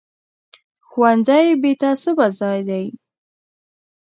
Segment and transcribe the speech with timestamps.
[0.89, 2.85] ښوونځی بې تعصبه ځای دی